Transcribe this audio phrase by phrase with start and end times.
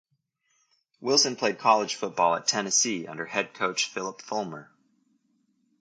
[0.99, 4.71] Wilson played college football at Tennessee under head coach Phillip Fulmer.